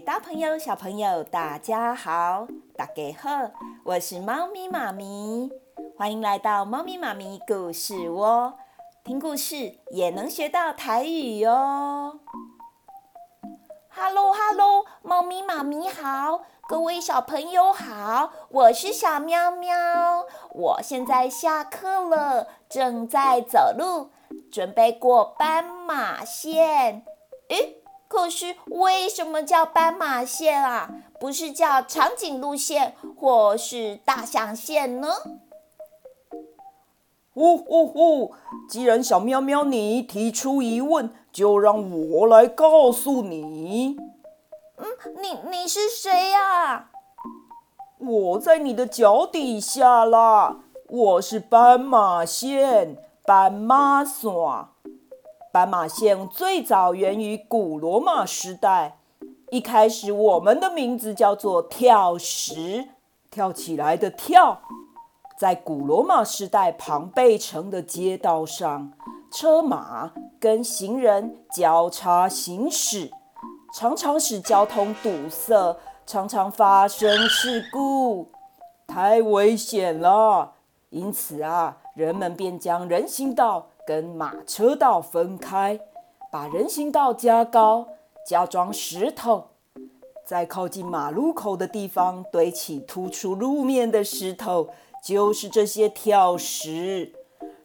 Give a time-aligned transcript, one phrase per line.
[0.00, 3.50] 大朋友、小朋友，大家好，大家好，
[3.84, 5.50] 我是猫咪妈咪，
[5.96, 8.54] 欢迎来到猫咪妈咪故事窝，
[9.04, 12.18] 听故事也能学到台语哦。
[13.90, 19.76] Hello，Hello，猫咪妈咪好，各位小朋友好，我是小喵喵，
[20.54, 24.10] 我现在下课了，正在走路，
[24.50, 27.04] 准备过斑马线。
[27.48, 27.81] 诶。
[28.12, 30.90] 可是为什么叫斑马线啊？
[31.18, 35.08] 不是叫长颈鹿线或是大象线呢？
[37.32, 38.34] 呼呼呼！
[38.68, 43.96] 既然小喵喵你提出疑问，就让我来告诉你。
[44.76, 46.90] 嗯，你你是谁呀？
[47.98, 50.58] 我在你的脚底下啦！
[50.90, 54.28] 我是斑马线，斑马线。
[55.52, 58.96] 斑马线最早源于古罗马时代，
[59.50, 62.88] 一开始我们的名字叫做跳石，
[63.30, 64.62] 跳起来的跳。
[65.38, 68.92] 在古罗马时代，庞贝城的街道上，
[69.30, 73.10] 车马跟行人交叉行驶，
[73.74, 78.30] 常常使交通堵塞，常常发生事故，
[78.86, 80.54] 太危险了。
[80.88, 85.80] 因此啊，人们便将人行道跟马车道分开，
[86.30, 87.88] 把人行道加高，
[88.26, 89.48] 加装石头，
[90.24, 94.68] 在靠近马路口的地方堆起突出路面的石头，
[95.04, 97.12] 就是这些跳石。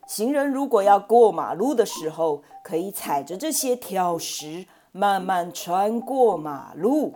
[0.07, 7.13] 行人如果要过马路的时候，可以踩着这些跳石慢慢穿过马路。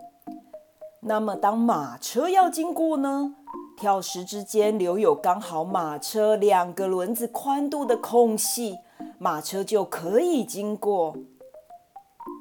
[1.00, 3.34] 那么，当马车要经过呢？
[3.82, 8.78] 跳石之间留有刚好马车两个轮子宽度的空隙。
[9.18, 11.16] 马车就可以经过。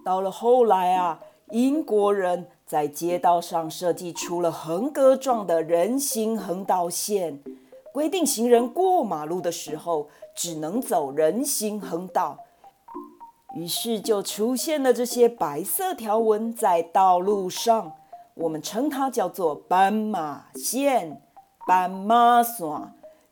[0.05, 1.19] 到了后来啊，
[1.49, 7.41] 英国人在街道上设计出了横格状的人行横道线，
[7.91, 12.37] 规定行人过马路的时候只能走人行横道。
[13.55, 17.93] 于是就出现了这些白色条纹在道路上，
[18.35, 21.19] 我们称它叫做斑马线，
[21.67, 22.65] 斑马线，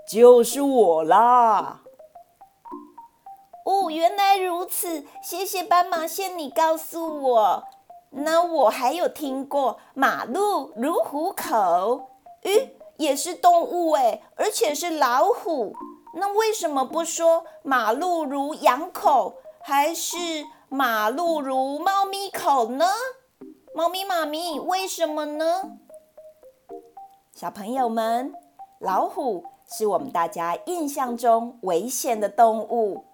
[0.07, 1.81] 就是我啦。
[3.65, 7.63] 哦，原来如此，谢谢斑马线，你告诉我。
[8.11, 12.09] 那我还有听过马路如虎口，
[12.43, 15.75] 咦，也是动物诶，而且是老虎。
[16.15, 20.17] 那为什么不说马路如羊口，还是
[20.69, 22.87] 马路如猫咪口呢？
[23.75, 25.77] 猫咪妈咪，为什么呢？
[27.39, 28.33] 小朋友们，
[28.79, 33.05] 老虎是我们大家印象中危险的动物。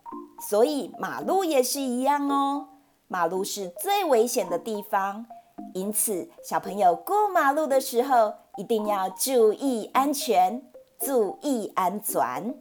[0.49, 2.69] 所以马路也是一样哦，
[3.07, 5.27] 马路是最危险的地方，
[5.75, 10.59] 因此小朋友过马路的时候一定要注意安全，
[10.97, 12.55] 注意安全。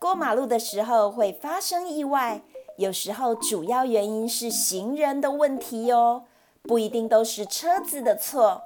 [0.00, 2.40] 过马路的时候会发生意外，
[2.78, 6.24] 有时候主要原因是行人的问题哦，
[6.62, 8.62] 不一定都是车子的错。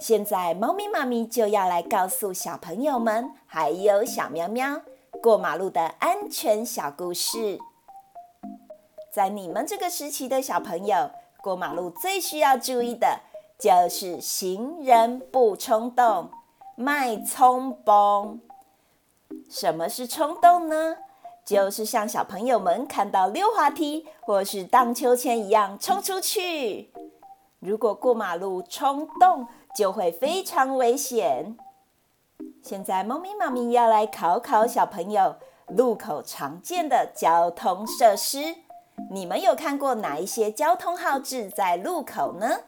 [0.00, 4.80] 现在猫咪妈咪就要来告诉小朋友们，还有小喵喵。
[5.22, 7.58] 过马路的安全小故事，
[9.12, 11.10] 在你们这个时期的小朋友，
[11.42, 13.20] 过马路最需要注意的
[13.58, 16.30] 就是行人不冲动，
[16.74, 18.40] 迈冲崩。
[19.48, 20.96] 什么是冲动呢？
[21.44, 26.90] 就是像小朋友们看到溜滑梯或是荡秋千一样冲出去。
[27.58, 31.56] 如果过马路冲动，就会非常危险。
[32.62, 35.36] 现在，猫咪妈咪要来考考小朋友
[35.68, 38.56] 路口常见的交通设施。
[39.10, 42.60] 你们有看过哪一些交通号志在路口呢？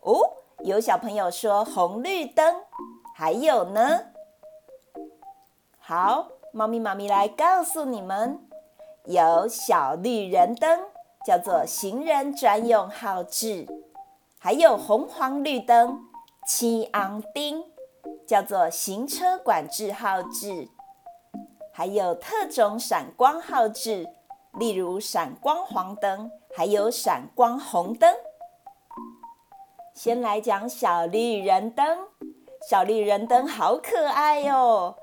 [0.00, 0.34] 哦，
[0.64, 2.62] 有小朋友说红绿灯，
[3.14, 4.06] 还有呢？
[5.78, 8.40] 好，猫咪妈咪来告诉你们，
[9.04, 10.80] 有小绿人灯，
[11.26, 13.66] 叫做行人专用号志；
[14.42, 16.00] 还有红黄绿灯，
[16.46, 17.62] 青红灯。
[18.26, 20.68] 叫做行车管制号志，
[21.72, 24.06] 还有特种闪光号志，
[24.56, 28.14] 例如闪光黄灯，还有闪光红灯。
[29.94, 31.98] 先来讲小绿人灯，
[32.68, 34.96] 小绿人灯好可爱哟！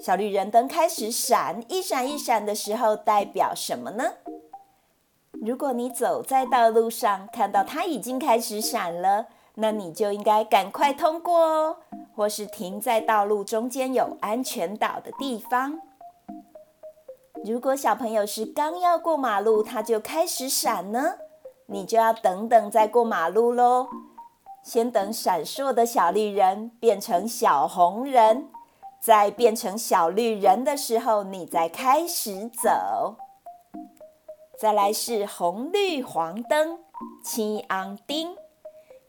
[0.00, 4.04] 小绿人灯开始闪，一闪一闪的时候，代表什么呢？
[5.42, 11.76] 如果你走在道路上，看到它已经开始闪了，那你就应该赶快通过哦。
[12.14, 15.80] 或是停在道路中间有安全岛的地方。
[17.42, 21.14] 如果小朋友是刚要过马路，它就开始闪呢，
[21.66, 23.88] 你就要等等再过马路喽。
[24.62, 28.50] 先等闪烁的小绿人变成小红人，
[29.00, 33.16] 再变成小绿人的时候，你再开始走。
[34.60, 36.80] 再来是红绿黄灯，
[37.24, 38.36] 青红灯，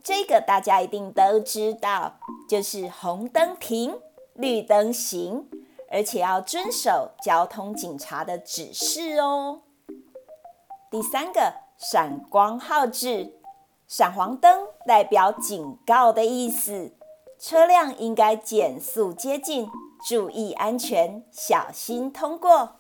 [0.02, 2.14] 这个大家一定都知道，
[2.48, 4.00] 就是红灯停，
[4.36, 5.50] 绿灯行，
[5.92, 9.64] 而且要遵守交通警察的指示哦。
[10.90, 13.34] 第三个，闪光号志。
[13.90, 16.94] 闪黄灯代表警告的意思，
[17.38, 19.70] 车辆应该减速接近，
[20.08, 22.78] 注意安全，小心通过。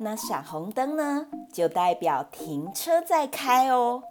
[0.00, 4.02] 那闪红灯呢，就代表停车再开哦，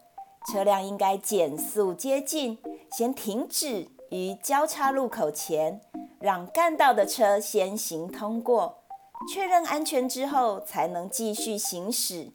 [0.52, 2.58] 车辆应该减速接近，
[2.92, 5.82] 先停止于交叉路口前，
[6.20, 8.84] 让干道的车先行通过，
[9.32, 12.32] 确认安全之后，才能继续行驶。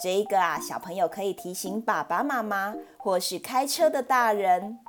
[0.00, 4.80] 这个啊，小朋友可以提醒爸爸妈妈，或是开车的大人。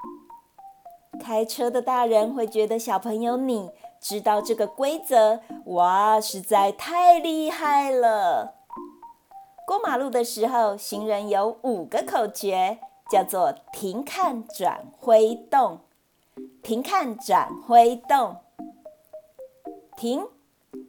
[1.23, 3.69] 开车的大人会觉得小朋友你
[4.03, 8.55] 知道这个规则，哇，实在太厉害了！
[9.65, 12.79] 过马路的时候，行人有五个口诀，
[13.09, 15.79] 叫做停、看、转、挥、动。
[16.61, 18.35] 停、看、转、挥、动。
[19.95, 20.27] 停。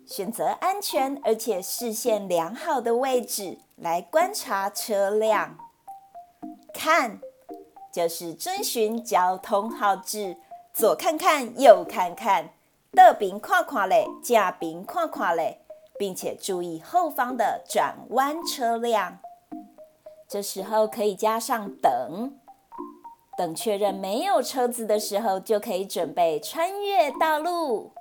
[0.04, 5.56] 选择安全而且视线良好的位置来观察车辆。
[6.74, 7.20] 看，
[7.92, 10.36] 就是遵循交通号志，
[10.72, 12.50] 左看看，右看看，
[12.96, 15.60] 侧边看看嘞，正边看看嘞，
[15.98, 19.18] 并且注意后方的转弯车辆。
[20.28, 22.38] 这时候可以加上等，
[23.36, 27.92] 等确认没有车子的时候，就可以准备穿越道路。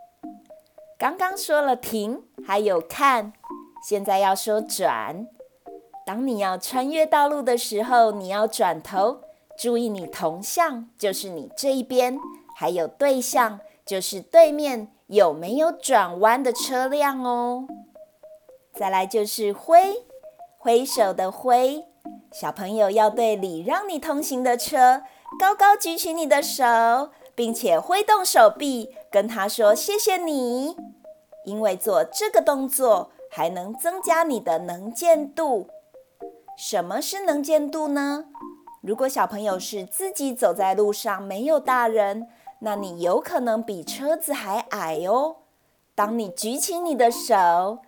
[0.98, 3.34] 刚刚说了停，还有看，
[3.88, 5.28] 现在要说转。
[6.06, 9.22] 当你要穿越道路的时候，你要转头，
[9.58, 12.18] 注意你同向就是你这一边，
[12.56, 13.60] 还有对向
[13.94, 17.68] 就是对面有没有转弯的车辆哦。
[18.74, 20.04] 再来就是挥，
[20.58, 21.86] 挥手的挥，
[22.32, 25.04] 小朋友要对礼让你通行的车
[25.40, 26.64] 高高举起你的手，
[27.36, 30.76] 并且挥动手臂，跟他说谢谢你。
[31.46, 35.68] 因为做这个动作还能增加你的能见度。
[36.58, 38.26] 什么是能见度呢？
[38.82, 42.28] 如果小朋友是自己走在路上，没有大人，
[42.66, 45.36] 那你有可能比车子还矮哦。
[45.94, 47.80] 当你举起你的手，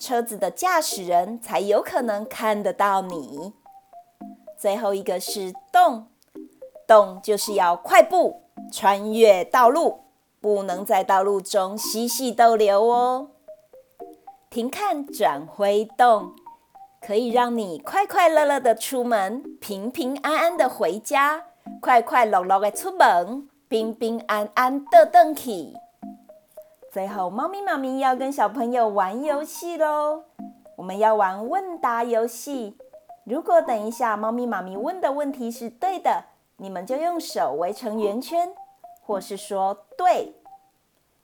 [0.00, 3.52] 车子的驾驶人才有可能看得到你。
[4.56, 6.06] 最后一个是动，
[6.86, 8.40] 动就是要快步
[8.72, 10.00] 穿越道路。
[10.40, 13.30] 不能在道路中嬉戏逗留哦。
[14.50, 16.34] 停、看、转、挥、动，
[17.00, 21.44] 可以让你快快乐乐的出门，平平安安的回家，
[21.80, 25.76] 快快乐乐的出门，平平安安的回去。
[26.92, 30.22] 最后，猫咪妈咪要跟小朋友玩游戏喽。
[30.76, 32.78] 我们要玩问答游戏。
[33.24, 36.22] 如果等一下猫咪妈咪问的问题是对的，
[36.58, 38.54] 你们就用手围成圆圈。
[39.02, 40.32] 或是说对，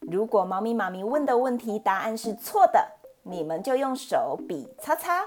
[0.00, 2.84] 如果猫咪妈咪问的问题答案是错的，
[3.22, 5.24] 你们就用手比叉叉，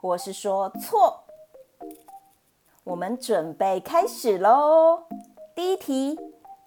[0.00, 1.24] 或是说错。
[2.84, 5.02] 我们准备开始喽。
[5.54, 6.18] 第一题，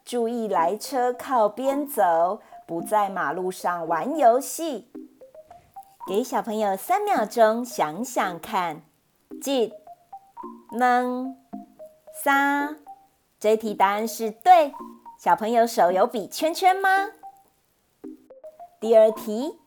[0.07, 4.87] 注意来车靠边走，不在马路上玩游戏。
[6.07, 8.83] 给小朋友三秒钟想想看，
[9.45, 9.73] 一、
[10.71, 11.35] 两、
[12.13, 12.77] 三。
[13.37, 14.73] 这题答案是对。
[15.19, 17.09] 小朋友手有比圈圈吗？
[18.79, 19.59] 第二题，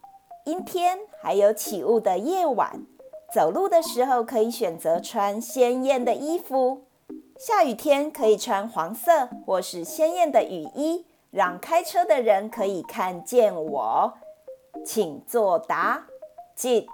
[0.47, 2.87] 阴天还有起雾的夜晚，
[3.31, 6.87] 走路的时候可以选择穿鲜艳的衣服。
[7.41, 14.19] 下雨天可以穿黄色或是鲜艳的雨衣，让开车的人可以看见我。
[14.85, 16.05] 请作答。
[16.63, 16.87] 一、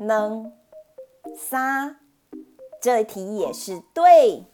[0.00, 0.52] 能、
[1.36, 2.00] 三，
[2.82, 4.44] 这题也是对。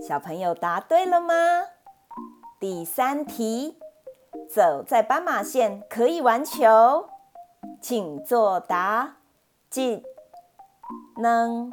[0.00, 1.34] 小朋友答对了吗？
[2.60, 3.76] 第三题，
[4.48, 7.08] 走在斑马线可以玩球，
[7.80, 9.16] 请作答。
[9.74, 10.00] 一、
[11.20, 11.72] 能，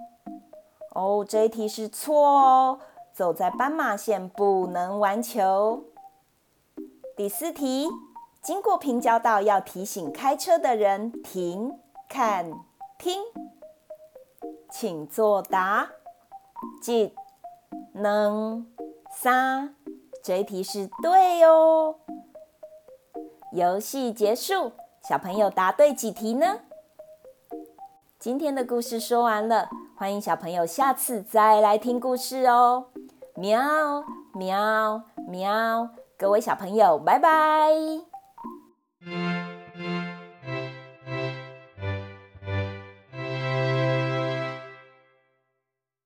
[0.98, 2.80] 哦，这一题是错哦，
[3.14, 5.84] 走在斑马线不能玩球。
[7.16, 7.88] 第四题，
[8.42, 11.78] 经过平交道要提醒开车的人停、
[12.10, 12.52] 看、
[12.98, 13.22] 听，
[14.72, 15.88] 请作答。
[16.88, 17.14] 一、
[17.94, 18.66] 两、
[19.12, 19.76] 三。
[20.24, 21.94] 这一题是对哦。
[23.52, 24.72] 游戏结束，
[25.08, 26.62] 小朋友答对几题呢？
[28.18, 32.86] 今天的故事说完了，欢迎小朋友下次再来听故事哦。
[33.34, 35.90] 喵喵喵！
[36.16, 37.72] 各位小朋友，拜拜。